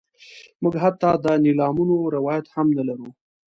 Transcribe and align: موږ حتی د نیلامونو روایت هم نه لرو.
موږ 0.61 0.75
حتی 0.83 1.11
د 1.25 1.25
نیلامونو 1.45 1.95
روایت 2.15 2.45
هم 2.55 2.67
نه 2.77 2.83
لرو. 2.89 3.07